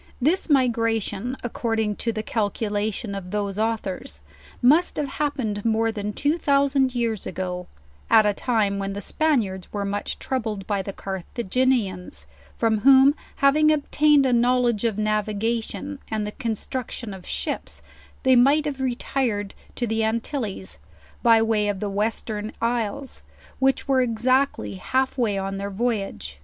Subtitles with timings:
[0.19, 4.21] This migration, accord ing to the calculation of those authors,
[4.59, 7.67] must have happened more than two thousand years ago,
[8.09, 12.25] at a time when the Span iards were much troubled by the Carthaginians;
[12.57, 17.83] from whom having obtained a knowledge of navigation and the construc tion of ships,
[18.23, 20.79] they might have retired to the Antilles,
[21.21, 23.21] by way of the western iles,
[23.59, 26.39] which were exactly half way on their voyage.